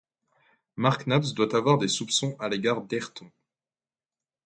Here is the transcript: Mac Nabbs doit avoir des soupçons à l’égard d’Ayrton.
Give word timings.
Mac 0.77 1.05
Nabbs 1.05 1.35
doit 1.35 1.55
avoir 1.55 1.77
des 1.77 1.87
soupçons 1.87 2.35
à 2.39 2.49
l’égard 2.49 2.81
d’Ayrton. 2.81 3.29